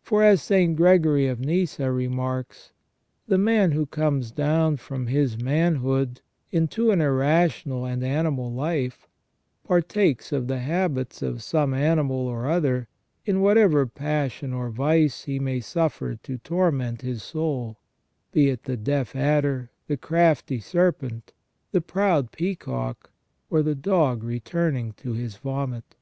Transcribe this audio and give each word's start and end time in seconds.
For, 0.00 0.22
as 0.22 0.40
St. 0.42 0.76
Gregory 0.76 1.26
of 1.26 1.40
Nyssa 1.40 1.90
remarks:" 1.90 2.70
The 3.26 3.36
man 3.36 3.72
who 3.72 3.84
comes 3.84 4.30
down 4.30 4.76
from 4.76 5.08
his 5.08 5.42
manhood 5.42 6.20
into 6.52 6.92
an 6.92 7.00
irrational 7.00 7.84
and 7.84 8.04
animal 8.04 8.52
life, 8.52 9.08
partakes 9.64 10.30
of 10.30 10.46
the 10.46 10.60
habits 10.60 11.20
of 11.20 11.42
some 11.42 11.74
animal 11.74 12.16
or 12.28 12.46
other 12.46 12.86
in 13.24 13.40
whatever 13.40 13.86
passion 13.88 14.52
or 14.52 14.70
vice 14.70 15.24
he 15.24 15.40
may 15.40 15.58
suffer 15.58 16.14
to 16.14 16.38
torment 16.38 17.02
his 17.02 17.24
soul, 17.24 17.76
be 18.30 18.48
it 18.50 18.62
the 18.62 18.76
deaf 18.76 19.16
adder, 19.16 19.72
the 19.88 19.96
crafty 19.96 20.60
serpent, 20.60 21.32
the 21.72 21.80
proud 21.80 22.30
peacock, 22.30 23.10
or 23.50 23.64
the 23.64 23.74
dog 23.74 24.22
returning 24.22 24.92
to 24.92 25.14
his 25.14 25.34
vomit 25.36 25.96